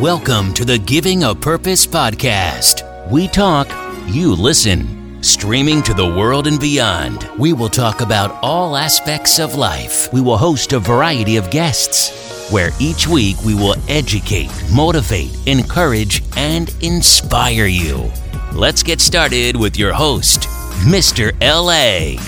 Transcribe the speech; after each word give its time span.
Welcome 0.00 0.54
to 0.54 0.64
the 0.64 0.76
Giving 0.76 1.22
a 1.22 1.36
Purpose 1.36 1.86
podcast. 1.86 2.82
We 3.12 3.28
talk, 3.28 3.68
you 4.08 4.34
listen. 4.34 5.22
Streaming 5.22 5.84
to 5.84 5.94
the 5.94 6.04
world 6.04 6.48
and 6.48 6.58
beyond, 6.58 7.30
we 7.38 7.52
will 7.52 7.68
talk 7.68 8.00
about 8.00 8.36
all 8.42 8.76
aspects 8.76 9.38
of 9.38 9.54
life. 9.54 10.12
We 10.12 10.20
will 10.20 10.36
host 10.36 10.72
a 10.72 10.80
variety 10.80 11.36
of 11.36 11.48
guests, 11.52 12.50
where 12.50 12.70
each 12.80 13.06
week 13.06 13.36
we 13.44 13.54
will 13.54 13.76
educate, 13.88 14.50
motivate, 14.74 15.30
encourage, 15.46 16.24
and 16.36 16.74
inspire 16.82 17.66
you. 17.66 18.10
Let's 18.52 18.82
get 18.82 19.00
started 19.00 19.54
with 19.54 19.78
your 19.78 19.92
host, 19.92 20.48
Mr. 20.88 21.30
LA. 21.40 22.20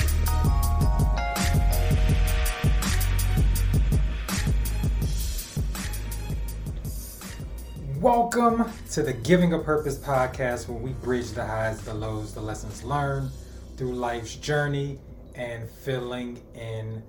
Welcome 8.36 8.70
to 8.90 9.02
the 9.02 9.14
Giving 9.14 9.54
a 9.54 9.58
Purpose 9.58 9.96
podcast 9.96 10.68
where 10.68 10.76
we 10.76 10.90
bridge 10.92 11.30
the 11.30 11.46
highs, 11.46 11.80
the 11.80 11.94
lows, 11.94 12.34
the 12.34 12.40
lessons 12.40 12.84
learned 12.84 13.30
through 13.78 13.94
life's 13.94 14.34
journey 14.34 14.98
and 15.34 15.66
filling 15.66 16.42
in 16.54 17.02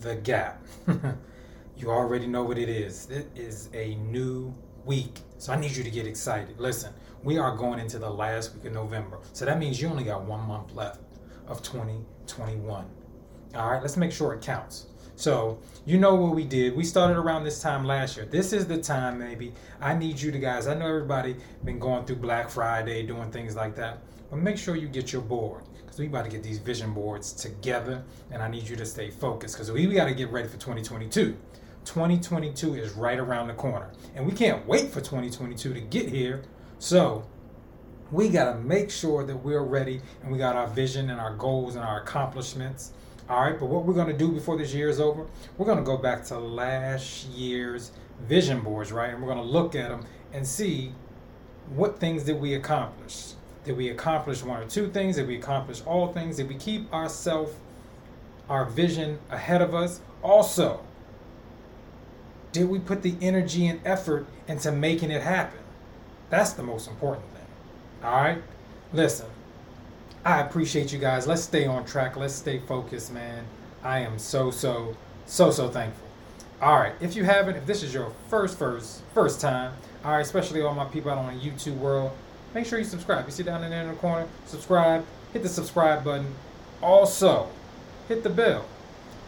the 0.00 0.16
gap. 0.16 0.62
you 1.78 1.90
already 1.90 2.26
know 2.26 2.44
what 2.44 2.58
it 2.58 2.68
is. 2.68 3.08
It 3.08 3.30
is 3.34 3.70
a 3.72 3.94
new 3.94 4.54
week. 4.84 5.20
So 5.38 5.54
I 5.54 5.56
need 5.58 5.70
you 5.70 5.82
to 5.82 5.90
get 5.90 6.06
excited. 6.06 6.60
Listen, 6.60 6.92
we 7.22 7.38
are 7.38 7.56
going 7.56 7.78
into 7.78 7.98
the 7.98 8.10
last 8.10 8.54
week 8.54 8.66
of 8.66 8.74
November. 8.74 9.20
So 9.32 9.46
that 9.46 9.58
means 9.58 9.80
you 9.80 9.88
only 9.88 10.04
got 10.04 10.24
one 10.24 10.46
month 10.46 10.74
left 10.74 11.00
of 11.46 11.62
2021. 11.62 12.84
All 13.54 13.70
right, 13.70 13.80
let's 13.80 13.96
make 13.96 14.12
sure 14.12 14.34
it 14.34 14.42
counts. 14.42 14.88
So 15.18 15.58
you 15.84 15.98
know 15.98 16.14
what 16.14 16.36
we 16.36 16.44
did. 16.44 16.76
We 16.76 16.84
started 16.84 17.16
around 17.16 17.42
this 17.42 17.60
time 17.60 17.84
last 17.84 18.16
year. 18.16 18.24
This 18.24 18.52
is 18.52 18.68
the 18.68 18.78
time, 18.78 19.18
maybe. 19.18 19.52
I 19.80 19.94
need 19.94 20.20
you 20.20 20.30
to 20.30 20.38
guys. 20.38 20.68
I 20.68 20.74
know 20.74 20.86
everybody 20.86 21.34
been 21.64 21.80
going 21.80 22.04
through 22.04 22.16
Black 22.16 22.48
Friday, 22.48 23.04
doing 23.04 23.32
things 23.32 23.56
like 23.56 23.74
that. 23.74 23.98
But 24.30 24.36
make 24.36 24.56
sure 24.56 24.76
you 24.76 24.86
get 24.86 25.12
your 25.12 25.22
board 25.22 25.64
because 25.80 25.98
we 25.98 26.06
about 26.06 26.26
to 26.26 26.30
get 26.30 26.44
these 26.44 26.58
vision 26.58 26.94
boards 26.94 27.32
together, 27.32 28.04
and 28.30 28.40
I 28.40 28.46
need 28.46 28.68
you 28.68 28.76
to 28.76 28.86
stay 28.86 29.10
focused 29.10 29.56
because 29.56 29.72
we, 29.72 29.88
we 29.88 29.94
got 29.94 30.04
to 30.04 30.14
get 30.14 30.30
ready 30.30 30.46
for 30.46 30.56
2022. 30.56 31.36
2022 31.84 32.74
is 32.76 32.92
right 32.92 33.18
around 33.18 33.48
the 33.48 33.54
corner, 33.54 33.90
and 34.14 34.24
we 34.24 34.30
can't 34.30 34.64
wait 34.68 34.92
for 34.92 35.00
2022 35.00 35.74
to 35.74 35.80
get 35.80 36.08
here. 36.08 36.44
So 36.78 37.26
we 38.12 38.28
got 38.28 38.52
to 38.52 38.60
make 38.60 38.88
sure 38.88 39.24
that 39.24 39.36
we're 39.36 39.64
ready 39.64 40.00
and 40.22 40.30
we 40.30 40.38
got 40.38 40.54
our 40.54 40.68
vision 40.68 41.10
and 41.10 41.20
our 41.20 41.34
goals 41.34 41.74
and 41.74 41.84
our 41.84 42.02
accomplishments 42.02 42.92
all 43.28 43.42
right, 43.42 43.58
but 43.58 43.66
what 43.66 43.84
we're 43.84 43.94
going 43.94 44.06
to 44.08 44.16
do 44.16 44.32
before 44.32 44.56
this 44.56 44.72
year 44.72 44.88
is 44.88 45.00
over, 45.00 45.26
we're 45.58 45.66
going 45.66 45.78
to 45.78 45.84
go 45.84 45.98
back 45.98 46.24
to 46.26 46.38
last 46.38 47.26
year's 47.28 47.92
vision 48.22 48.60
boards, 48.60 48.90
right? 48.90 49.10
And 49.10 49.22
we're 49.22 49.32
going 49.32 49.44
to 49.44 49.50
look 49.50 49.74
at 49.74 49.90
them 49.90 50.06
and 50.32 50.46
see 50.46 50.92
what 51.74 52.00
things 52.00 52.24
did 52.24 52.40
we 52.40 52.54
accomplish. 52.54 53.32
Did 53.64 53.76
we 53.76 53.90
accomplish 53.90 54.42
one 54.42 54.62
or 54.62 54.66
two 54.66 54.88
things? 54.88 55.16
Did 55.16 55.28
we 55.28 55.36
accomplish 55.36 55.82
all 55.84 56.12
things? 56.12 56.36
Did 56.36 56.48
we 56.48 56.54
keep 56.54 56.92
ourselves, 56.92 57.52
our 58.48 58.64
vision 58.64 59.18
ahead 59.30 59.60
of 59.60 59.74
us? 59.74 60.00
Also, 60.22 60.80
did 62.52 62.68
we 62.68 62.78
put 62.78 63.02
the 63.02 63.14
energy 63.20 63.66
and 63.66 63.78
effort 63.84 64.26
into 64.46 64.72
making 64.72 65.10
it 65.10 65.22
happen? 65.22 65.60
That's 66.30 66.54
the 66.54 66.62
most 66.62 66.88
important 66.88 67.26
thing. 67.32 67.46
All 68.02 68.22
right? 68.22 68.42
Listen, 68.94 69.26
I 70.24 70.40
appreciate 70.40 70.92
you 70.92 70.98
guys. 70.98 71.26
Let's 71.26 71.42
stay 71.42 71.66
on 71.66 71.84
track. 71.84 72.16
Let's 72.16 72.34
stay 72.34 72.58
focused, 72.58 73.12
man. 73.12 73.44
I 73.82 74.00
am 74.00 74.18
so, 74.18 74.50
so, 74.50 74.96
so, 75.26 75.50
so 75.50 75.68
thankful. 75.68 76.06
All 76.60 76.76
right. 76.76 76.92
If 77.00 77.14
you 77.14 77.24
haven't, 77.24 77.56
if 77.56 77.66
this 77.66 77.82
is 77.82 77.94
your 77.94 78.12
first, 78.28 78.58
first, 78.58 79.02
first 79.14 79.40
time, 79.40 79.72
all 80.04 80.12
right, 80.12 80.20
especially 80.20 80.60
all 80.62 80.74
my 80.74 80.84
people 80.86 81.10
out 81.10 81.18
on 81.18 81.38
the 81.38 81.40
YouTube 81.40 81.76
world, 81.78 82.10
make 82.54 82.66
sure 82.66 82.78
you 82.78 82.84
subscribe. 82.84 83.26
You 83.26 83.32
see 83.32 83.44
down 83.44 83.62
in 83.62 83.70
there 83.70 83.82
in 83.82 83.88
the 83.88 83.94
corner, 83.94 84.26
subscribe, 84.46 85.04
hit 85.32 85.42
the 85.42 85.48
subscribe 85.48 86.04
button. 86.04 86.34
Also, 86.82 87.48
hit 88.08 88.22
the 88.22 88.30
bell 88.30 88.64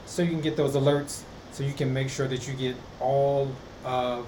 so 0.07 0.22
you 0.22 0.31
can 0.31 0.41
get 0.41 0.57
those 0.57 0.75
alerts 0.75 1.22
so 1.53 1.65
you 1.65 1.72
can 1.72 1.93
make 1.93 2.09
sure 2.09 2.27
that 2.27 2.49
you 2.49 2.55
get 2.55 2.77
all 3.01 3.51
of 3.84 4.27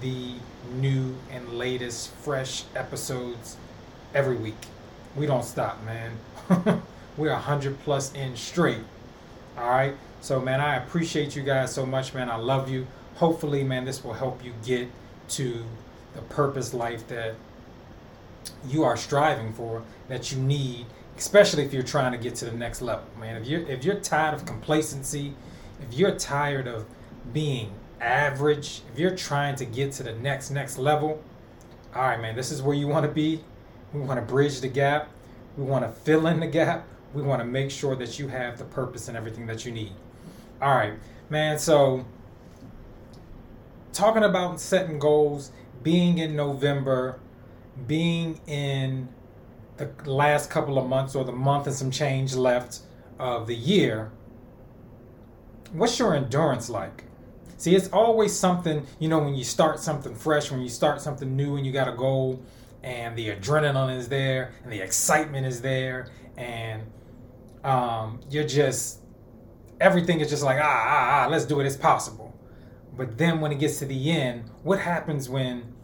the 0.00 0.34
new 0.74 1.16
and 1.30 1.48
latest 1.52 2.12
fresh 2.16 2.64
episodes 2.74 3.56
every 4.14 4.36
week 4.36 4.66
we 5.16 5.26
don't 5.26 5.44
stop, 5.44 5.78
man. 5.84 6.12
We're 7.16 7.32
100 7.32 7.80
plus 7.80 8.12
in 8.14 8.36
straight. 8.36 8.84
All 9.58 9.68
right. 9.68 9.94
So, 10.20 10.40
man, 10.40 10.60
I 10.60 10.76
appreciate 10.76 11.34
you 11.34 11.42
guys 11.42 11.74
so 11.74 11.84
much, 11.84 12.14
man. 12.14 12.30
I 12.30 12.36
love 12.36 12.70
you. 12.70 12.86
Hopefully, 13.16 13.64
man, 13.64 13.84
this 13.84 14.04
will 14.04 14.12
help 14.12 14.44
you 14.44 14.52
get 14.64 14.88
to 15.30 15.64
the 16.14 16.22
purpose 16.22 16.74
life 16.74 17.06
that 17.08 17.34
you 18.66 18.84
are 18.84 18.96
striving 18.96 19.52
for, 19.52 19.82
that 20.08 20.32
you 20.32 20.38
need, 20.38 20.86
especially 21.16 21.64
if 21.64 21.72
you're 21.72 21.82
trying 21.82 22.12
to 22.12 22.18
get 22.18 22.34
to 22.36 22.44
the 22.46 22.56
next 22.56 22.82
level, 22.82 23.04
man. 23.18 23.40
If 23.40 23.46
you're 23.46 23.60
if 23.62 23.84
you're 23.84 24.00
tired 24.00 24.34
of 24.34 24.46
complacency, 24.46 25.34
if 25.80 25.96
you're 25.96 26.14
tired 26.16 26.66
of 26.66 26.86
being 27.32 27.72
average, 28.00 28.82
if 28.92 28.98
you're 28.98 29.16
trying 29.16 29.56
to 29.56 29.64
get 29.64 29.92
to 29.92 30.02
the 30.02 30.14
next 30.14 30.50
next 30.50 30.78
level, 30.78 31.22
all 31.94 32.02
right, 32.02 32.20
man, 32.20 32.36
this 32.36 32.50
is 32.50 32.62
where 32.62 32.76
you 32.76 32.88
want 32.88 33.04
to 33.04 33.12
be. 33.12 33.42
We 33.92 34.00
want 34.00 34.20
to 34.20 34.26
bridge 34.26 34.60
the 34.60 34.68
gap. 34.68 35.08
We 35.56 35.64
want 35.64 35.84
to 35.84 35.90
fill 35.90 36.26
in 36.26 36.40
the 36.40 36.46
gap. 36.46 36.86
We 37.12 37.22
want 37.22 37.40
to 37.40 37.46
make 37.46 37.70
sure 37.70 37.96
that 37.96 38.18
you 38.18 38.28
have 38.28 38.58
the 38.58 38.64
purpose 38.64 39.08
and 39.08 39.16
everything 39.16 39.46
that 39.46 39.64
you 39.64 39.72
need. 39.72 39.92
All 40.62 40.74
right, 40.74 40.94
man. 41.28 41.58
So, 41.58 42.04
talking 43.92 44.22
about 44.22 44.60
setting 44.60 44.98
goals, 44.98 45.50
being 45.82 46.18
in 46.18 46.36
November, 46.36 47.18
being 47.86 48.40
in 48.46 49.08
the 49.76 49.90
last 50.04 50.50
couple 50.50 50.78
of 50.78 50.86
months 50.86 51.14
or 51.14 51.24
the 51.24 51.32
month 51.32 51.66
and 51.66 51.74
some 51.74 51.90
change 51.90 52.34
left 52.34 52.80
of 53.18 53.46
the 53.46 53.56
year, 53.56 54.12
what's 55.72 55.98
your 55.98 56.14
endurance 56.14 56.70
like? 56.70 57.04
See, 57.56 57.74
it's 57.74 57.88
always 57.88 58.38
something, 58.38 58.86
you 58.98 59.08
know, 59.08 59.18
when 59.18 59.34
you 59.34 59.44
start 59.44 59.80
something 59.80 60.14
fresh, 60.14 60.50
when 60.50 60.62
you 60.62 60.68
start 60.68 61.00
something 61.00 61.36
new 61.36 61.56
and 61.56 61.66
you 61.66 61.72
got 61.72 61.88
a 61.88 61.92
goal, 61.92 62.40
and 62.82 63.16
the 63.16 63.28
adrenaline 63.28 63.96
is 63.96 64.08
there 64.08 64.52
and 64.62 64.72
the 64.72 64.80
excitement 64.80 65.46
is 65.46 65.60
there 65.60 66.08
and 66.36 66.82
um, 67.64 68.20
you're 68.30 68.46
just 68.46 69.00
everything 69.80 70.20
is 70.20 70.30
just 70.30 70.42
like 70.42 70.58
ah 70.60 70.84
ah 70.86 71.24
ah 71.24 71.28
let's 71.30 71.44
do 71.44 71.60
it 71.60 71.66
it's 71.66 71.76
possible. 71.76 72.34
But 72.96 73.16
then 73.16 73.40
when 73.40 73.52
it 73.52 73.58
gets 73.58 73.78
to 73.80 73.86
the 73.86 74.10
end 74.10 74.50
what 74.62 74.78
happens 74.78 75.28
when 75.28 75.74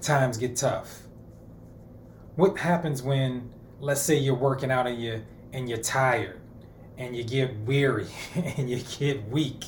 times 0.00 0.36
get 0.38 0.56
tough? 0.56 1.02
What 2.36 2.58
happens 2.58 3.02
when 3.02 3.50
let's 3.80 4.00
say 4.00 4.16
you're 4.16 4.34
working 4.34 4.70
out 4.70 4.86
and 4.86 5.00
you 5.00 5.22
and 5.52 5.68
you're 5.68 5.78
tired 5.78 6.40
and 6.96 7.16
you 7.16 7.24
get 7.24 7.54
weary 7.60 8.06
and 8.34 8.70
you 8.70 8.80
get 8.98 9.28
weak? 9.28 9.64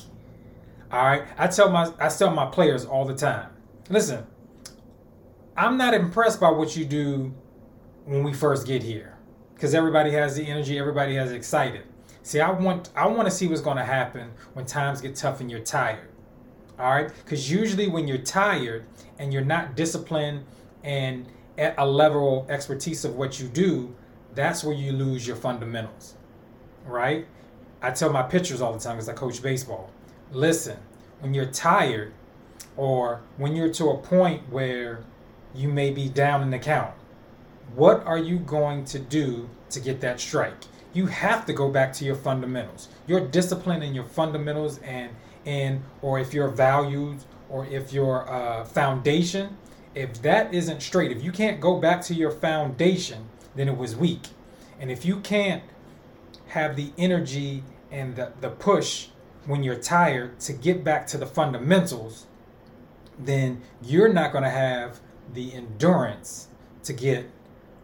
All 0.91 1.05
right? 1.05 1.23
I 1.37 1.47
tell 1.47 1.69
my 1.69 1.91
i 1.99 2.09
tell 2.09 2.31
my 2.31 2.47
players 2.47 2.85
all 2.85 3.05
the 3.05 3.15
time 3.15 3.49
listen 3.89 4.25
I'm 5.55 5.77
not 5.77 5.93
impressed 5.93 6.39
by 6.39 6.49
what 6.49 6.75
you 6.75 6.83
do 6.83 7.31
when 8.05 8.23
we 8.23 8.33
first 8.33 8.65
get 8.65 8.81
here 8.81 9.15
because 9.53 9.75
everybody 9.75 10.09
has 10.11 10.35
the 10.35 10.43
energy, 10.43 10.79
everybody 10.79 11.15
has 11.15 11.31
excited. 11.31 11.83
See, 12.23 12.39
I 12.39 12.49
want 12.49 12.89
I 12.95 13.05
want 13.05 13.27
to 13.27 13.31
see 13.31 13.47
what's 13.47 13.61
going 13.61 13.77
to 13.77 13.83
happen 13.83 14.31
when 14.53 14.65
times 14.65 14.99
get 14.99 15.15
tough 15.15 15.41
and 15.41 15.51
you're 15.51 15.59
tired. 15.59 16.09
All 16.79 16.91
right? 16.91 17.11
Cuz 17.27 17.51
usually 17.51 17.87
when 17.87 18.07
you're 18.07 18.17
tired 18.17 18.85
and 19.19 19.31
you're 19.31 19.45
not 19.45 19.75
disciplined 19.75 20.43
and 20.83 21.27
at 21.57 21.75
a 21.77 21.85
level 21.85 22.41
of 22.41 22.49
expertise 22.49 23.05
of 23.05 23.15
what 23.15 23.39
you 23.39 23.47
do, 23.47 23.93
that's 24.33 24.63
where 24.63 24.75
you 24.75 24.91
lose 24.91 25.27
your 25.27 25.35
fundamentals. 25.35 26.15
Right? 26.83 27.27
I 27.79 27.91
tell 27.91 28.11
my 28.11 28.23
pitchers 28.23 28.59
all 28.59 28.73
the 28.73 28.79
time 28.79 28.95
because 28.95 29.07
I 29.07 29.13
coach 29.13 29.39
baseball. 29.41 29.91
Listen, 30.31 30.77
when 31.19 31.35
you're 31.35 31.45
tired 31.45 32.13
or 32.75 33.21
when 33.37 33.55
you're 33.55 33.71
to 33.73 33.89
a 33.91 33.97
point 33.97 34.49
where 34.49 35.03
you 35.53 35.69
may 35.69 35.91
be 35.91 36.09
down 36.09 36.41
in 36.41 36.49
the 36.49 36.59
count. 36.59 36.93
What 37.75 38.05
are 38.05 38.17
you 38.17 38.39
going 38.39 38.85
to 38.85 38.99
do 38.99 39.49
to 39.69 39.79
get 39.79 40.01
that 40.01 40.19
strike? 40.19 40.65
You 40.93 41.07
have 41.07 41.45
to 41.47 41.53
go 41.53 41.69
back 41.69 41.93
to 41.93 42.05
your 42.05 42.15
fundamentals. 42.15 42.87
Your 43.07 43.19
discipline 43.19 43.81
and 43.81 43.95
your 43.95 44.05
fundamentals 44.05 44.79
and 44.79 45.11
and 45.45 45.83
or 46.01 46.19
if 46.19 46.33
your 46.33 46.47
values 46.47 47.25
or 47.49 47.65
if 47.65 47.91
your 47.91 48.29
uh, 48.31 48.63
foundation, 48.63 49.57
if 49.93 50.21
that 50.21 50.53
isn't 50.53 50.81
straight, 50.81 51.11
if 51.11 51.23
you 51.23 51.31
can't 51.31 51.59
go 51.59 51.79
back 51.79 52.01
to 52.01 52.13
your 52.13 52.31
foundation, 52.31 53.29
then 53.55 53.67
it 53.67 53.77
was 53.77 53.95
weak. 53.95 54.29
And 54.79 54.91
if 54.91 55.05
you 55.05 55.19
can't 55.19 55.63
have 56.47 56.75
the 56.75 56.91
energy 56.97 57.63
and 57.91 58.15
the, 58.15 58.31
the 58.41 58.49
push 58.49 59.07
when 59.45 59.63
you're 59.63 59.75
tired 59.75 60.39
to 60.39 60.53
get 60.53 60.83
back 60.83 61.05
to 61.07 61.17
the 61.17 61.25
fundamentals, 61.25 62.25
then 63.19 63.61
you're 63.81 64.11
not 64.11 64.31
going 64.31 64.43
to 64.43 64.49
have 64.49 64.99
the 65.33 65.53
endurance 65.53 66.47
to 66.83 66.93
get 66.93 67.29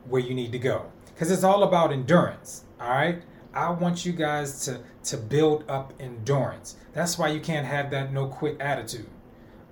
where 0.07 0.21
you 0.21 0.33
need 0.33 0.51
to 0.51 0.59
go. 0.59 0.91
Because 1.05 1.31
it's 1.31 1.43
all 1.43 1.63
about 1.63 1.91
endurance. 1.91 2.63
All 2.79 2.89
right. 2.89 3.21
I 3.53 3.71
want 3.71 4.05
you 4.05 4.13
guys 4.13 4.65
to 4.65 4.81
to 5.05 5.17
build 5.17 5.63
up 5.67 5.93
endurance. 5.99 6.75
That's 6.93 7.17
why 7.17 7.29
you 7.29 7.39
can't 7.39 7.65
have 7.65 7.89
that 7.91 8.13
no 8.13 8.27
quit 8.27 8.59
attitude. 8.61 9.07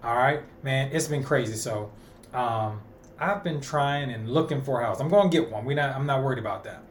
All 0.04 0.16
right, 0.16 0.42
man, 0.64 0.92
it's 0.92 1.08
been 1.08 1.24
crazy. 1.24 1.56
So, 1.56 1.92
um, 2.34 2.82
I've 3.20 3.44
been 3.44 3.62
trying 3.62 4.12
and 4.12 4.30
looking 4.30 4.62
for 4.62 4.82
a 4.82 4.86
house. 4.86 5.00
I'm 5.00 5.10
going 5.10 5.30
to 5.30 5.38
get 5.38 5.52
one. 5.52 5.66
We 5.66 5.76
not. 5.76 5.96
I'm 5.96 6.06
not 6.06 6.24
worried 6.24 6.40
about 6.40 6.64
that. 6.64 6.84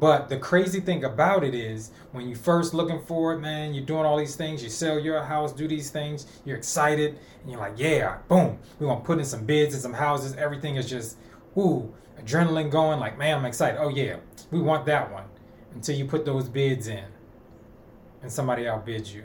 But 0.00 0.28
the 0.28 0.38
crazy 0.38 0.80
thing 0.80 1.04
about 1.04 1.44
it 1.44 1.54
is 1.54 1.92
when 2.12 2.28
you 2.28 2.34
first 2.34 2.74
looking 2.74 3.00
for 3.04 3.32
it, 3.32 3.38
man, 3.38 3.74
you're 3.74 3.84
doing 3.84 4.04
all 4.04 4.16
these 4.16 4.34
things, 4.34 4.62
you 4.62 4.68
sell 4.68 4.98
your 4.98 5.22
house, 5.22 5.52
do 5.52 5.68
these 5.68 5.90
things, 5.90 6.26
you're 6.44 6.56
excited, 6.56 7.18
and 7.42 7.50
you're 7.50 7.60
like, 7.60 7.74
yeah, 7.76 8.18
boom, 8.28 8.58
we're 8.78 8.88
gonna 8.88 9.00
put 9.00 9.18
in 9.18 9.24
some 9.24 9.44
bids 9.44 9.72
and 9.72 9.82
some 9.82 9.92
houses. 9.92 10.34
Everything 10.34 10.76
is 10.76 10.88
just, 10.88 11.16
ooh, 11.56 11.92
adrenaline 12.20 12.70
going, 12.70 12.98
like, 12.98 13.16
man, 13.16 13.38
I'm 13.38 13.44
excited. 13.44 13.80
Oh 13.80 13.88
yeah, 13.88 14.16
we 14.50 14.60
want 14.60 14.84
that 14.86 15.12
one. 15.12 15.24
Until 15.74 15.96
you 15.96 16.04
put 16.04 16.24
those 16.24 16.48
bids 16.48 16.88
in 16.88 17.04
and 18.22 18.30
somebody 18.30 18.64
outbids 18.64 19.12
you. 19.12 19.24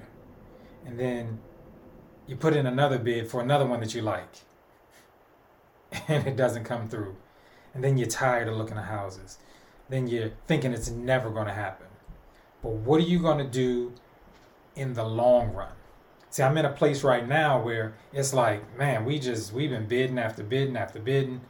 And 0.86 1.00
then 1.00 1.39
you 2.27 2.36
put 2.36 2.56
in 2.56 2.65
another 2.65 2.98
bid 3.00 3.27
for 3.27 3.42
another 3.42 3.65
one 3.65 3.80
that 3.80 3.94
you 3.94 4.01
like. 4.01 4.30
And 6.07 6.27
it 6.27 6.36
doesn't 6.36 6.65
come 6.65 6.88
through. 6.88 7.15
And 7.74 7.83
then 7.83 7.98
you're 7.98 8.07
tired 8.07 8.48
of 8.48 8.56
looking 8.56 8.77
at 8.77 8.86
houses 8.86 9.39
then 9.89 10.07
you're 10.07 10.31
thinking 10.47 10.71
it's 10.71 10.89
never 10.89 11.30
going 11.30 11.47
to 11.47 11.53
happen. 11.53 11.88
But 12.62 12.74
what 12.74 13.00
are 13.00 13.06
you 13.06 13.19
going 13.19 13.39
to 13.39 13.50
do 13.50 13.94
in 14.75 14.94
the 14.94 15.03
long 15.03 15.53
run? 15.53 15.71
See, 16.30 16.44
I'm 16.44 16.57
in 16.57 16.65
a 16.65 16.71
place 16.71 17.03
right 17.03 17.27
now 17.27 17.62
where 17.62 17.95
it's 18.13 18.33
like, 18.33 18.77
man, 18.77 19.03
we 19.03 19.18
just 19.19 19.51
we've 19.51 19.71
been 19.71 19.88
bidding 19.88 20.19
after 20.19 20.44
bidding 20.44 20.77
after 20.77 21.00
bidding. 21.00 21.41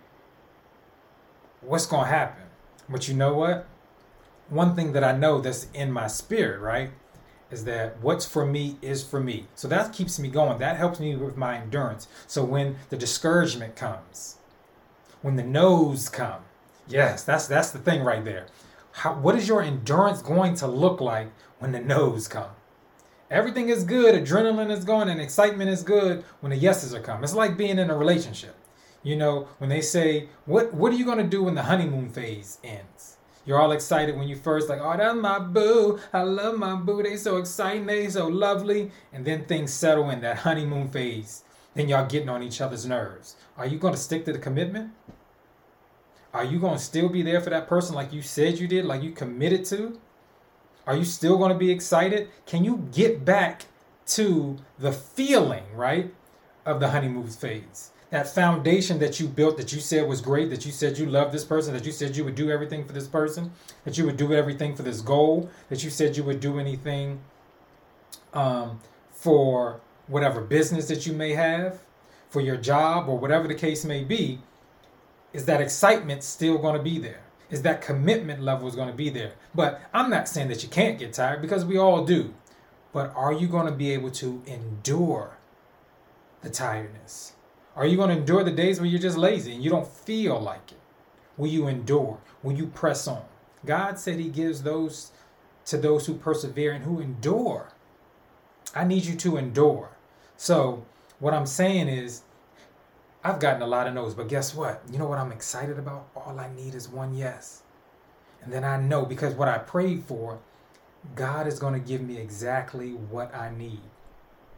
What's 1.62 1.86
going 1.86 2.06
to 2.06 2.10
happen? 2.10 2.44
But 2.88 3.08
you 3.08 3.14
know 3.14 3.34
what? 3.34 3.68
One 4.48 4.76
thing 4.76 4.94
that 4.94 5.04
I 5.04 5.12
know 5.12 5.42
that's 5.42 5.68
in 5.74 5.92
my 5.92 6.08
spirit, 6.08 6.62
right, 6.62 6.92
is 7.52 7.66
that 7.66 8.02
what's 8.02 8.26
for 8.26 8.46
me 8.46 8.78
is 8.82 9.04
for 9.04 9.20
me. 9.20 9.48
So 9.56 9.68
that 9.68 9.92
keeps 9.92 10.18
me 10.18 10.30
going. 10.30 10.60
That 10.60 10.78
helps 10.78 11.00
me 11.00 11.16
with 11.16 11.36
my 11.36 11.58
endurance. 11.58 12.08
So 12.26 12.44
when 12.44 12.78
the 12.90 12.98
discouragement 12.98 13.76
comes, 13.76 14.38
when 15.22 15.36
the 15.36 15.44
no's 15.44 16.08
come, 16.08 16.42
Yes, 16.90 17.24
that's 17.24 17.48
that's 17.48 17.70
the 17.70 17.80
thing 17.80 18.04
right 18.04 18.26
there. 18.26 18.48
How, 18.92 19.14
what 19.14 19.36
is 19.36 19.48
your 19.48 19.62
endurance 19.62 20.22
going 20.22 20.56
to 20.56 20.68
look 20.68 21.00
like 21.00 21.32
when 21.60 21.72
the 21.72 21.80
no's 21.80 22.28
come? 22.28 22.50
Everything 23.30 23.70
is 23.70 23.84
good, 23.84 24.16
adrenaline 24.16 24.72
is 24.72 24.84
going, 24.84 25.08
and 25.08 25.22
excitement 25.22 25.70
is 25.70 25.84
good 25.84 26.26
when 26.40 26.50
the 26.50 26.58
yeses 26.58 26.96
are 26.96 27.00
come. 27.00 27.24
It's 27.24 27.36
like 27.36 27.56
being 27.58 27.78
in 27.78 27.92
a 27.92 27.98
relationship. 27.98 28.56
You 29.04 29.18
know, 29.18 29.48
when 29.60 29.70
they 29.70 29.82
say, 29.82 30.30
"What 30.46 30.74
what 30.74 30.92
are 30.92 30.96
you 30.96 31.06
going 31.06 31.20
to 31.20 31.24
do 31.24 31.44
when 31.44 31.54
the 31.54 31.64
honeymoon 31.64 32.10
phase 32.10 32.58
ends?" 32.64 33.18
You're 33.46 33.62
all 33.62 33.72
excited 33.72 34.18
when 34.18 34.28
you 34.28 34.36
first 34.36 34.68
like, 34.68 34.82
"Oh, 34.82 34.98
that's 34.98 35.16
my 35.16 35.38
boo. 35.38 36.00
I 36.12 36.24
love 36.24 36.58
my 36.58 36.76
boo. 36.76 37.04
They 37.04 37.18
so 37.18 37.38
exciting. 37.38 37.86
They 37.86 38.10
so 38.10 38.28
lovely." 38.28 38.92
And 39.14 39.24
then 39.26 39.46
things 39.46 39.72
settle 39.72 40.10
in 40.10 40.22
that 40.22 40.38
honeymoon 40.38 40.90
phase. 40.90 41.44
Then 41.76 41.88
y'all 41.88 42.08
getting 42.08 42.30
on 42.30 42.42
each 42.42 42.62
other's 42.62 42.88
nerves. 42.88 43.36
Are 43.58 43.68
you 43.68 43.78
going 43.78 43.94
to 43.94 44.00
stick 44.00 44.26
to 44.26 44.34
the 44.34 44.40
commitment? 44.40 44.92
Are 46.34 46.44
you 46.44 46.60
going 46.60 46.78
to 46.78 46.84
still 46.84 47.10
be 47.10 47.22
there 47.22 47.42
for 47.42 47.50
that 47.50 47.68
person 47.68 47.96
like 47.96 48.14
you 48.14 48.22
said 48.22 48.60
you 48.60 48.68
did, 48.68 48.86
like 48.86 49.02
you 49.02 49.12
committed 49.12 49.66
to? 49.66 50.00
Are 50.86 50.96
you 50.96 51.06
still 51.06 51.38
going 51.38 51.52
to 51.52 51.58
be 51.58 51.72
excited? 51.72 52.30
Can 52.46 52.64
you 52.64 52.88
get 52.92 53.26
back 53.26 53.66
to 54.08 54.58
the 54.78 54.92
feeling, 54.92 55.64
right, 55.76 56.14
of 56.66 56.80
the 56.80 56.90
honeymoon 56.90 57.28
phase? 57.28 57.92
That 58.12 58.28
foundation 58.28 58.98
that 59.00 59.20
you 59.20 59.28
built, 59.28 59.58
that 59.58 59.72
you 59.72 59.80
said 59.80 60.08
was 60.08 60.20
great, 60.20 60.50
that 60.50 60.66
you 60.66 60.72
said 60.72 60.98
you 60.98 61.06
loved 61.06 61.32
this 61.32 61.46
person, 61.46 61.74
that 61.74 61.86
you 61.86 61.92
said 61.92 62.16
you 62.16 62.24
would 62.26 62.36
do 62.36 62.50
everything 62.50 62.86
for 62.86 62.94
this 62.94 63.08
person, 63.08 63.52
that 63.84 63.98
you 63.98 64.06
would 64.06 64.18
do 64.18 64.34
everything 64.34 64.76
for 64.76 64.82
this 64.82 65.02
goal, 65.02 65.50
that 65.70 65.84
you 65.84 65.92
said 65.92 66.18
you 66.18 66.24
would 66.24 66.40
do 66.40 66.60
anything 66.60 67.20
um, 68.34 68.80
for 69.12 69.80
whatever 70.08 70.42
business 70.42 70.88
that 70.88 71.06
you 71.06 71.14
may 71.14 71.34
have, 71.34 71.82
for 72.32 72.42
your 72.42 72.58
job, 72.58 73.10
or 73.10 73.18
whatever 73.18 73.48
the 73.48 73.56
case 73.56 73.86
may 73.86 74.04
be 74.04 74.40
is 75.34 75.46
that 75.46 75.62
excitement 75.62 76.24
still 76.24 76.58
going 76.58 76.76
to 76.76 76.84
be 76.84 77.00
there? 77.00 77.22
Is 77.50 77.62
that 77.64 77.82
commitment 77.82 78.42
level 78.42 78.68
is 78.68 78.76
going 78.76 78.90
to 78.90 78.96
be 78.96 79.10
there? 79.10 79.34
But 79.56 79.82
I'm 79.94 80.10
not 80.10 80.28
saying 80.28 80.50
that 80.50 80.64
you 80.64 80.70
can't 80.70 81.00
get 81.00 81.14
tired 81.14 81.42
because 81.42 81.66
we 81.66 81.78
all 81.78 82.06
do. 82.06 82.34
But 82.94 83.14
are 83.16 83.34
you 83.34 83.48
going 83.48 83.66
to 83.66 83.72
be 83.72 83.92
able 83.92 84.12
to 84.12 84.42
endure 84.46 85.38
the 86.42 86.50
tiredness? 86.50 87.34
Are 87.76 87.86
you 87.86 87.98
going 87.98 88.10
to 88.10 88.18
endure 88.18 88.44
the 88.44 88.52
days 88.52 88.80
where 88.80 88.90
you're 88.90 89.00
just 89.00 89.18
lazy 89.18 89.54
and 89.54 89.64
you 89.64 89.70
don't 89.70 89.88
feel 89.88 90.40
like 90.40 90.72
it? 90.72 90.80
Will 91.38 91.48
you 91.48 91.68
endure? 91.68 92.20
Will 92.44 92.54
you 92.54 92.68
press 92.68 93.08
on? 93.08 93.24
God 93.66 94.00
said 94.00 94.20
He 94.20 94.30
gives 94.30 94.64
those 94.64 95.12
to 95.66 95.78
those 95.78 96.06
who 96.06 96.16
persevere 96.16 96.72
and 96.72 96.84
who 96.84 97.00
endure. 97.00 97.72
I 98.76 98.84
need 98.84 99.06
you 99.06 99.16
to 99.18 99.38
endure. 99.38 99.92
So, 100.36 100.86
what 101.20 101.34
I'm 101.34 101.46
saying 101.46 101.90
is, 101.90 102.24
I've 103.24 103.40
gotten 103.40 103.62
a 103.62 103.68
lot 103.68 103.88
of 103.88 103.94
no's, 103.94 104.14
but 104.14 104.30
guess 104.30 104.56
what? 104.56 104.82
You 104.92 104.98
know 104.98 105.08
what 105.08 105.18
I'm 105.18 105.32
excited 105.32 105.78
about? 105.78 106.08
All 106.16 106.40
I 106.40 106.50
need 106.54 106.74
is 106.74 106.88
one 106.88 107.14
yes. 107.14 107.64
And 108.42 108.54
then 108.54 108.64
I 108.64 108.80
know 108.80 109.06
because 109.06 109.34
what 109.36 109.50
I 109.50 109.58
prayed 109.58 110.06
for, 110.06 110.40
God 111.16 111.46
is 111.46 111.60
going 111.60 111.74
to 111.74 111.86
give 111.86 112.02
me 112.02 112.18
exactly 112.18 112.92
what 112.92 113.34
I 113.36 113.52
need, 113.56 113.82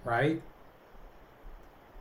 right? 0.03 0.41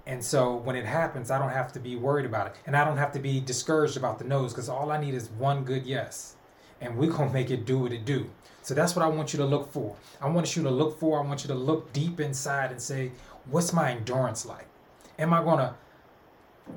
And 0.07 0.23
so 0.23 0.57
when 0.57 0.77
it 0.77 0.85
happens, 0.85 1.31
I 1.31 1.39
don't 1.39 1.51
have 1.51 1.73
to 1.73 1.81
be 1.81 1.97
worried 1.97 2.27
about 2.27 2.49
it. 2.49 2.55
And 2.67 2.77
I 2.77 2.85
don't 2.85 2.99
have 2.99 3.13
to 3.13 3.19
be 3.19 3.41
discouraged 3.41 3.97
about 3.97 4.19
the 4.19 4.25
no's 4.25 4.53
because 4.53 4.69
all 4.69 4.91
I 4.91 5.01
need 5.01 5.15
is 5.15 5.31
one 5.31 5.65
good 5.65 5.87
yes. 5.87 6.37
And 6.81 6.97
we're 6.97 7.11
going 7.11 7.29
to 7.29 7.35
make 7.35 7.51
it 7.51 7.65
do 7.65 7.79
what 7.79 7.93
it 7.93 8.05
do. 8.05 8.29
So 8.63 8.75
that's 8.75 8.95
what 8.95 9.05
I 9.05 9.09
want 9.09 9.33
you 9.33 9.39
to 9.39 9.47
look 9.47 9.73
for. 9.73 9.97
I 10.21 10.29
want 10.29 10.57
you 10.57 10.63
to 10.65 10.71
look 10.71 10.99
for, 10.99 11.23
I 11.23 11.27
want 11.27 11.43
you 11.45 11.49
to 11.49 11.55
look 11.55 11.93
deep 11.93 12.21
inside 12.21 12.71
and 12.71 12.81
say, 12.81 13.13
what's 13.47 13.73
my 13.73 13.93
endurance 13.93 14.45
like? 14.45 14.67
Am 15.19 15.33
I 15.33 15.43
going 15.43 15.59
to 15.59 15.75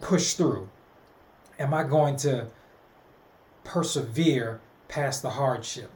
push 0.01 0.33
through? 0.33 0.69
Am 1.59 1.73
I 1.73 1.83
going 1.83 2.15
to 2.17 2.47
persevere 3.63 4.61
past 4.87 5.21
the 5.21 5.31
hardship, 5.31 5.91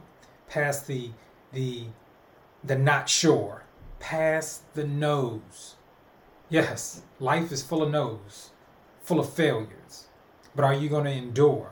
past 0.48 0.86
the 0.86 1.10
the 1.52 1.84
the 2.64 2.76
not 2.76 3.08
sure, 3.08 3.64
past 4.00 4.74
the 4.74 4.84
no's? 4.84 5.76
Yes, 6.48 7.02
life 7.20 7.52
is 7.52 7.62
full 7.62 7.82
of 7.82 7.90
no's, 7.90 8.50
full 9.02 9.20
of 9.20 9.32
failures. 9.32 10.06
But 10.54 10.64
are 10.64 10.74
you 10.74 10.88
going 10.88 11.04
to 11.04 11.12
endure? 11.12 11.70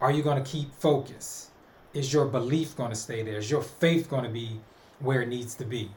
Are 0.00 0.12
you 0.12 0.22
going 0.22 0.42
to 0.42 0.48
keep 0.48 0.74
focus? 0.74 1.50
Is 1.94 2.12
your 2.12 2.26
belief 2.26 2.76
going 2.76 2.90
to 2.90 2.96
stay 2.96 3.22
there? 3.22 3.38
Is 3.38 3.50
your 3.50 3.62
faith 3.62 4.10
going 4.10 4.24
to 4.24 4.30
be 4.30 4.60
where 5.00 5.22
it 5.22 5.28
needs 5.28 5.54
to 5.56 5.64
be? 5.64 5.90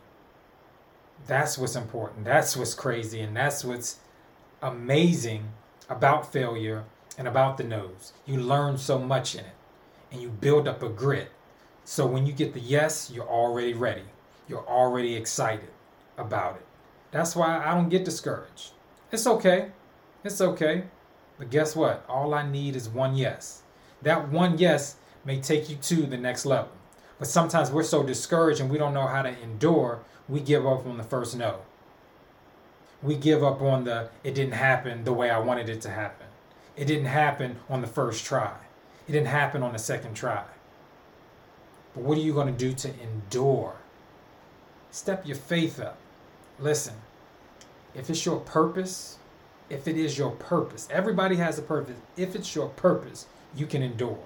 That's 1.25 1.57
what's 1.57 1.75
important. 1.75 2.23
That's 2.23 2.55
what's 2.55 2.73
crazy. 2.73 3.19
And 3.19 3.35
that's 3.35 3.65
what's 3.65 3.97
amazing 4.61 5.43
about 5.89 6.31
failure 6.31 6.83
and 7.17 7.27
about 7.27 7.57
the 7.57 7.63
no's. 7.63 8.13
You 8.25 8.39
learn 8.39 8.77
so 8.77 8.99
much 8.99 9.35
in 9.35 9.41
it 9.41 9.55
and 10.11 10.21
you 10.21 10.29
build 10.29 10.67
up 10.67 10.83
a 10.83 10.89
grit. 10.89 11.31
So 11.83 12.05
when 12.05 12.25
you 12.25 12.33
get 12.33 12.53
the 12.53 12.59
yes, 12.59 13.11
you're 13.13 13.27
already 13.27 13.73
ready. 13.73 14.03
You're 14.47 14.67
already 14.67 15.15
excited 15.15 15.69
about 16.17 16.55
it. 16.55 16.65
That's 17.11 17.35
why 17.35 17.63
I 17.63 17.73
don't 17.73 17.89
get 17.89 18.05
discouraged. 18.05 18.71
It's 19.11 19.27
okay. 19.27 19.71
It's 20.23 20.41
okay. 20.41 20.83
But 21.37 21.49
guess 21.49 21.75
what? 21.75 22.05
All 22.09 22.33
I 22.33 22.49
need 22.49 22.75
is 22.75 22.89
one 22.89 23.15
yes. 23.15 23.61
That 24.01 24.29
one 24.29 24.57
yes 24.57 24.97
may 25.23 25.39
take 25.39 25.69
you 25.69 25.75
to 25.75 26.03
the 26.03 26.17
next 26.17 26.45
level. 26.45 26.71
But 27.19 27.27
sometimes 27.27 27.71
we're 27.71 27.83
so 27.83 28.03
discouraged 28.03 28.59
and 28.59 28.69
we 28.69 28.77
don't 28.77 28.93
know 28.93 29.07
how 29.07 29.21
to 29.21 29.41
endure, 29.41 29.99
we 30.27 30.39
give 30.39 30.65
up 30.65 30.85
on 30.85 30.97
the 30.97 31.03
first 31.03 31.35
no 31.35 31.61
we 33.01 33.15
give 33.15 33.43
up 33.43 33.61
on 33.61 33.83
the 33.83 34.09
it 34.23 34.33
didn't 34.33 34.53
happen 34.53 35.03
the 35.03 35.13
way 35.13 35.29
I 35.29 35.39
wanted 35.39 35.69
it 35.69 35.81
to 35.81 35.89
happen. 35.89 36.27
It 36.75 36.85
didn't 36.85 37.05
happen 37.05 37.57
on 37.69 37.81
the 37.81 37.87
first 37.87 38.25
try. 38.25 38.53
It 39.07 39.11
didn't 39.11 39.27
happen 39.27 39.63
on 39.63 39.73
the 39.73 39.79
second 39.79 40.15
try. 40.15 40.43
But 41.93 42.03
what 42.03 42.17
are 42.17 42.21
you 42.21 42.33
going 42.33 42.53
to 42.53 42.57
do 42.57 42.73
to 42.73 42.89
endure? 43.01 43.75
Step 44.91 45.25
your 45.25 45.35
faith 45.35 45.79
up. 45.79 45.97
Listen, 46.59 46.95
if 47.95 48.09
it's 48.09 48.25
your 48.25 48.39
purpose, 48.39 49.17
if 49.69 49.87
it 49.87 49.97
is 49.97 50.17
your 50.17 50.31
purpose, 50.31 50.87
everybody 50.91 51.35
has 51.37 51.57
a 51.57 51.61
purpose. 51.61 51.97
If 52.15 52.35
it's 52.35 52.55
your 52.55 52.69
purpose, 52.69 53.25
you 53.55 53.65
can 53.65 53.81
endure. 53.81 54.19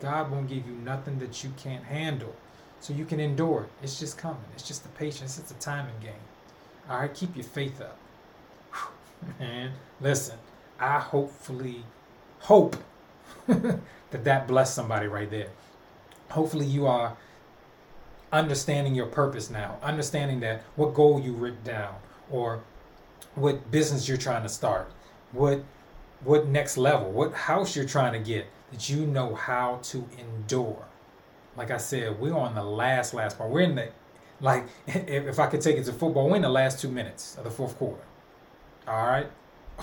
God 0.00 0.30
won't 0.30 0.48
give 0.48 0.66
you 0.66 0.74
nothing 0.74 1.18
that 1.20 1.42
you 1.42 1.52
can't 1.56 1.84
handle. 1.84 2.34
So 2.80 2.92
you 2.92 3.06
can 3.06 3.18
endure 3.20 3.62
it. 3.62 3.70
It's 3.82 3.98
just 3.98 4.18
coming. 4.18 4.44
It's 4.54 4.66
just 4.66 4.82
the 4.82 4.90
patience. 4.90 5.38
It's 5.38 5.50
a 5.50 5.54
timing 5.54 5.94
game. 6.02 6.12
All 6.90 7.00
right, 7.00 7.14
keep 7.14 7.34
your 7.34 7.44
faith 7.44 7.80
up. 7.80 7.96
Man, 9.38 9.72
listen, 10.00 10.38
I 10.78 10.98
hopefully 10.98 11.84
hope 12.40 12.76
that 13.46 13.80
that 14.10 14.46
bless 14.46 14.74
somebody 14.74 15.06
right 15.06 15.30
there. 15.30 15.48
Hopefully, 16.30 16.66
you 16.66 16.86
are 16.86 17.16
understanding 18.32 18.94
your 18.94 19.06
purpose 19.06 19.50
now, 19.50 19.78
understanding 19.82 20.40
that 20.40 20.62
what 20.76 20.94
goal 20.94 21.20
you 21.20 21.32
written 21.32 21.62
down, 21.64 21.94
or 22.30 22.62
what 23.34 23.70
business 23.70 24.08
you're 24.08 24.18
trying 24.18 24.42
to 24.42 24.48
start, 24.48 24.90
what 25.32 25.62
what 26.22 26.46
next 26.46 26.76
level, 26.76 27.10
what 27.10 27.32
house 27.34 27.76
you're 27.76 27.84
trying 27.84 28.12
to 28.12 28.18
get, 28.18 28.46
that 28.72 28.88
you 28.88 29.06
know 29.06 29.34
how 29.34 29.78
to 29.82 30.08
endure. 30.18 30.84
Like 31.56 31.70
I 31.70 31.76
said, 31.76 32.18
we're 32.18 32.36
on 32.36 32.54
the 32.54 32.64
last 32.64 33.14
last 33.14 33.38
part. 33.38 33.50
We're 33.50 33.60
in 33.60 33.74
the 33.74 33.88
like 34.40 34.66
if 34.86 35.38
I 35.38 35.46
could 35.46 35.60
take 35.60 35.76
it 35.76 35.84
to 35.84 35.92
football, 35.92 36.28
we're 36.28 36.36
in 36.36 36.42
the 36.42 36.48
last 36.48 36.80
two 36.80 36.90
minutes 36.90 37.36
of 37.36 37.44
the 37.44 37.50
fourth 37.50 37.76
quarter. 37.78 38.02
All 38.86 39.06
right. 39.06 39.30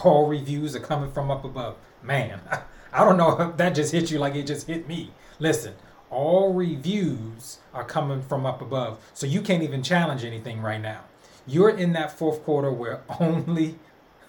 All 0.04 0.28
reviews 0.28 0.76
are 0.76 0.80
coming 0.80 1.12
from 1.12 1.32
up 1.32 1.44
above. 1.44 1.76
Man, 2.04 2.40
I 2.94 3.04
don't 3.04 3.18
know 3.18 3.40
if 3.40 3.58
that 3.58 3.76
just 3.76 3.92
hit 3.92 4.12
you 4.12 4.20
like 4.20 4.36
it 4.36 4.48
just 4.48 4.68
hit 4.68 4.88
me. 4.88 5.12
Listen, 5.40 5.74
all 6.10 6.54
reviews 6.54 7.60
are 7.74 7.84
coming 7.84 8.22
from 8.22 8.46
up 8.46 8.62
above. 8.62 9.00
So 9.14 9.26
you 9.26 9.42
can't 9.42 9.64
even 9.64 9.82
challenge 9.82 10.24
anything 10.24 10.62
right 10.62 10.82
now. 10.82 11.02
You're 11.48 11.70
in 11.70 11.94
that 11.94 12.18
fourth 12.18 12.44
quarter 12.44 12.72
where 12.72 13.02
only 13.20 13.80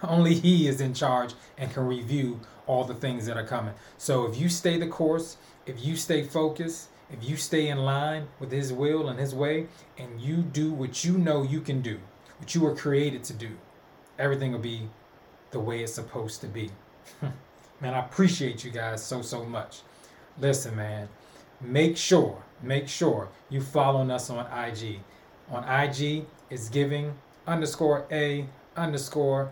only 0.02 0.34
he 0.34 0.66
is 0.66 0.80
in 0.80 0.94
charge 0.94 1.34
and 1.56 1.72
can 1.72 1.86
review 1.86 2.40
all 2.66 2.84
the 2.84 2.94
things 2.94 3.26
that 3.26 3.36
are 3.36 3.46
coming. 3.46 3.74
So 3.98 4.26
if 4.26 4.36
you 4.36 4.48
stay 4.48 4.76
the 4.76 4.88
course, 4.88 5.36
if 5.64 5.84
you 5.84 5.96
stay 5.96 6.24
focused, 6.24 6.88
if 7.10 7.22
you 7.28 7.36
stay 7.36 7.68
in 7.68 7.78
line 7.78 8.26
with 8.40 8.50
his 8.50 8.72
will 8.72 9.08
and 9.08 9.18
his 9.18 9.34
way 9.34 9.68
and 9.98 10.20
you 10.20 10.38
do 10.38 10.72
what 10.72 11.04
you 11.04 11.18
know 11.18 11.42
you 11.42 11.60
can 11.60 11.82
do, 11.82 12.00
what 12.38 12.54
you 12.54 12.62
were 12.62 12.74
created 12.74 13.22
to 13.24 13.32
do, 13.32 13.50
everything 14.22 14.52
will 14.52 14.60
be 14.60 14.88
the 15.50 15.58
way 15.58 15.82
it's 15.82 15.92
supposed 15.92 16.40
to 16.40 16.46
be. 16.46 16.70
man, 17.80 17.92
I 17.92 17.98
appreciate 17.98 18.64
you 18.64 18.70
guys 18.70 19.02
so 19.02 19.20
so 19.20 19.44
much. 19.44 19.80
Listen, 20.38 20.76
man, 20.76 21.08
make 21.60 21.96
sure, 21.96 22.42
make 22.62 22.88
sure 22.88 23.28
you 23.50 23.60
following 23.60 24.10
us 24.10 24.30
on 24.30 24.46
IG. 24.46 25.00
On 25.50 25.64
IG, 25.68 26.24
it's 26.48 26.68
giving 26.68 27.12
underscore 27.46 28.06
a 28.12 28.46
underscore 28.76 29.50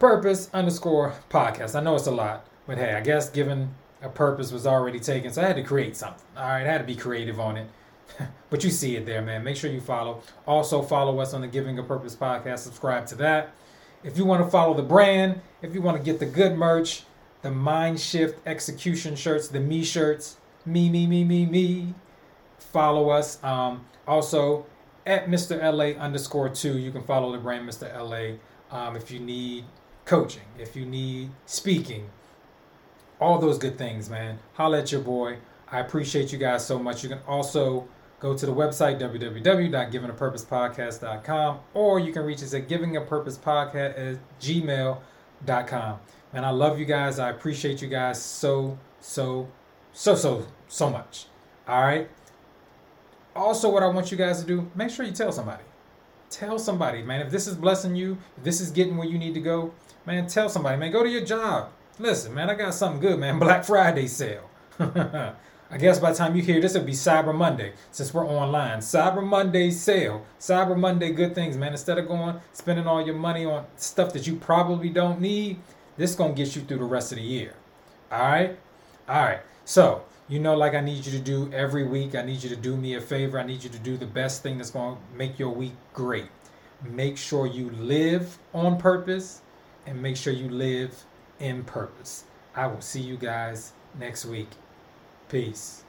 purpose 0.00 0.50
underscore 0.52 1.14
podcast. 1.30 1.76
I 1.76 1.80
know 1.80 1.94
it's 1.94 2.06
a 2.06 2.10
lot, 2.10 2.44
but 2.66 2.76
hey, 2.76 2.94
I 2.94 3.00
guess 3.00 3.30
given 3.30 3.72
a 4.02 4.08
purpose 4.08 4.50
was 4.50 4.66
already 4.66 4.98
taken, 4.98 5.32
so 5.32 5.42
I 5.42 5.46
had 5.46 5.56
to 5.56 5.62
create 5.62 5.96
something. 5.96 6.24
All 6.36 6.42
right, 6.42 6.66
I 6.66 6.70
had 6.70 6.78
to 6.78 6.84
be 6.84 6.96
creative 6.96 7.38
on 7.38 7.56
it. 7.56 7.68
but 8.50 8.64
you 8.64 8.70
see 8.70 8.96
it 8.96 9.06
there, 9.06 9.22
man. 9.22 9.44
Make 9.44 9.56
sure 9.56 9.70
you 9.70 9.80
follow. 9.80 10.22
Also, 10.46 10.82
follow 10.82 11.20
us 11.20 11.34
on 11.34 11.40
the 11.40 11.46
Giving 11.46 11.78
a 11.78 11.82
Purpose 11.82 12.16
podcast. 12.16 12.60
Subscribe 12.60 13.06
to 13.06 13.14
that. 13.16 13.54
If 14.04 14.16
you 14.16 14.24
want 14.24 14.44
to 14.44 14.50
follow 14.50 14.74
the 14.74 14.82
brand, 14.82 15.40
if 15.62 15.74
you 15.74 15.82
want 15.82 15.96
to 15.96 16.02
get 16.02 16.20
the 16.20 16.26
good 16.26 16.56
merch, 16.56 17.02
the 17.42 17.50
Mind 17.50 17.98
Shift 18.00 18.38
execution 18.46 19.16
shirts, 19.16 19.48
the 19.48 19.60
me 19.60 19.84
shirts, 19.84 20.36
me, 20.64 20.88
me, 20.88 21.06
me, 21.06 21.24
me, 21.24 21.46
me, 21.46 21.94
follow 22.58 23.10
us. 23.10 23.42
Um, 23.42 23.84
also, 24.06 24.66
at 25.06 25.26
Mr. 25.26 25.60
LA 25.60 26.00
underscore 26.00 26.48
two, 26.48 26.78
you 26.78 26.92
can 26.92 27.02
follow 27.02 27.32
the 27.32 27.38
brand 27.38 27.68
Mr. 27.68 27.92
LA 27.96 28.38
um, 28.76 28.96
if 28.96 29.10
you 29.10 29.18
need 29.18 29.64
coaching, 30.04 30.42
if 30.58 30.76
you 30.76 30.84
need 30.84 31.30
speaking, 31.46 32.08
all 33.20 33.38
those 33.38 33.58
good 33.58 33.76
things, 33.78 34.08
man. 34.08 34.38
Holla 34.54 34.80
at 34.80 34.92
your 34.92 35.00
boy. 35.00 35.38
I 35.70 35.80
appreciate 35.80 36.32
you 36.32 36.38
guys 36.38 36.64
so 36.64 36.78
much. 36.78 37.02
You 37.02 37.08
can 37.08 37.20
also 37.26 37.88
go 38.20 38.36
to 38.36 38.46
the 38.46 38.52
website 38.52 39.00
www.givingapurposepodcast.com 39.00 41.60
or 41.74 42.00
you 42.00 42.12
can 42.12 42.24
reach 42.24 42.42
us 42.42 42.54
at 42.54 42.68
givingapurposepodcast 42.68 43.98
at 43.98 44.18
gmail.com. 44.40 46.00
Man, 46.32 46.44
I 46.44 46.50
love 46.50 46.78
you 46.78 46.84
guys. 46.84 47.18
I 47.18 47.30
appreciate 47.30 47.80
you 47.80 47.88
guys 47.88 48.22
so, 48.22 48.78
so, 49.00 49.48
so, 49.92 50.14
so, 50.14 50.46
so 50.68 50.90
much. 50.90 51.26
All 51.66 51.80
right. 51.80 52.10
Also, 53.34 53.70
what 53.70 53.82
I 53.82 53.86
want 53.86 54.10
you 54.10 54.18
guys 54.18 54.40
to 54.40 54.46
do, 54.46 54.70
make 54.74 54.90
sure 54.90 55.06
you 55.06 55.12
tell 55.12 55.32
somebody. 55.32 55.62
Tell 56.28 56.58
somebody, 56.58 57.02
man. 57.02 57.20
If 57.20 57.30
this 57.30 57.46
is 57.46 57.54
blessing 57.54 57.96
you, 57.96 58.18
if 58.36 58.44
this 58.44 58.60
is 58.60 58.70
getting 58.70 58.96
where 58.96 59.08
you 59.08 59.18
need 59.18 59.34
to 59.34 59.40
go, 59.40 59.72
man, 60.04 60.26
tell 60.26 60.48
somebody, 60.48 60.76
man. 60.76 60.92
Go 60.92 61.02
to 61.02 61.08
your 61.08 61.24
job. 61.24 61.70
Listen, 61.98 62.34
man, 62.34 62.50
I 62.50 62.54
got 62.54 62.74
something 62.74 63.00
good, 63.00 63.18
man. 63.18 63.38
Black 63.38 63.64
Friday 63.64 64.06
sale. 64.06 64.50
I 65.70 65.76
guess 65.76 65.98
by 65.98 66.12
the 66.12 66.16
time 66.16 66.34
you 66.34 66.42
hear 66.42 66.60
this, 66.62 66.74
it'll 66.74 66.86
be 66.86 66.92
Cyber 66.92 67.34
Monday 67.34 67.74
since 67.90 68.14
we're 68.14 68.26
online. 68.26 68.78
Cyber 68.78 69.22
Monday 69.22 69.70
sale. 69.70 70.24
Cyber 70.40 70.78
Monday 70.78 71.12
good 71.12 71.34
things, 71.34 71.58
man. 71.58 71.72
Instead 71.72 71.98
of 71.98 72.08
going 72.08 72.40
spending 72.54 72.86
all 72.86 73.04
your 73.04 73.14
money 73.14 73.44
on 73.44 73.66
stuff 73.76 74.14
that 74.14 74.26
you 74.26 74.36
probably 74.36 74.88
don't 74.88 75.20
need, 75.20 75.58
this 75.98 76.14
gonna 76.14 76.32
get 76.32 76.56
you 76.56 76.62
through 76.62 76.78
the 76.78 76.84
rest 76.84 77.12
of 77.12 77.18
the 77.18 77.24
year. 77.24 77.52
All 78.10 78.18
right, 78.18 78.58
all 79.08 79.22
right. 79.22 79.40
So 79.66 80.04
you 80.26 80.38
know, 80.38 80.56
like 80.56 80.74
I 80.74 80.80
need 80.80 81.04
you 81.04 81.12
to 81.12 81.18
do 81.18 81.50
every 81.52 81.84
week. 81.84 82.14
I 82.14 82.22
need 82.22 82.42
you 82.42 82.48
to 82.48 82.56
do 82.56 82.74
me 82.74 82.94
a 82.94 83.00
favor. 83.00 83.38
I 83.38 83.44
need 83.44 83.62
you 83.62 83.70
to 83.70 83.78
do 83.78 83.98
the 83.98 84.06
best 84.06 84.42
thing 84.42 84.56
that's 84.56 84.70
gonna 84.70 84.96
make 85.14 85.38
your 85.38 85.50
week 85.50 85.74
great. 85.92 86.28
Make 86.82 87.18
sure 87.18 87.46
you 87.46 87.68
live 87.70 88.38
on 88.54 88.78
purpose, 88.78 89.42
and 89.86 90.00
make 90.00 90.16
sure 90.16 90.32
you 90.32 90.48
live 90.48 91.04
in 91.40 91.64
purpose. 91.64 92.24
I 92.54 92.68
will 92.68 92.80
see 92.80 93.00
you 93.00 93.18
guys 93.18 93.72
next 93.98 94.24
week. 94.24 94.48
Peace. 95.28 95.84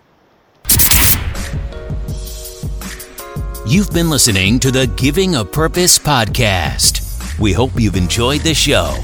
You've 3.66 3.92
been 3.92 4.10
listening 4.10 4.60
to 4.60 4.72
the 4.72 4.92
Giving 4.98 5.36
a 5.36 5.46
Purpose 5.46 5.98
podcast. 5.98 7.40
We 7.40 7.54
hope 7.54 7.72
you've 7.78 7.96
enjoyed 7.96 8.42
the 8.42 8.54
show. 8.54 8.98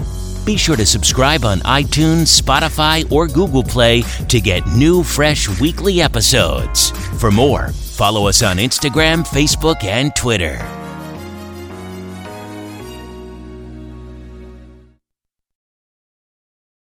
Be 0.46 0.58
sure 0.58 0.76
to 0.76 0.86
subscribe 0.86 1.46
on 1.46 1.60
iTunes, 1.60 2.42
Spotify, 2.42 3.10
or 3.12 3.28
Google 3.28 3.64
Play 3.64 4.02
to 4.28 4.42
get 4.42 4.68
new, 4.68 5.04
fresh 5.04 5.48
weekly 5.62 6.02
episodes. 6.02 6.92
For 7.20 7.32
more, 7.32 7.70
follow 7.70 8.28
us 8.28 8.44
on 8.44 8.58
Instagram, 8.58 9.26
Facebook, 9.26 9.84
and 9.84 10.16
Twitter. 10.16 10.58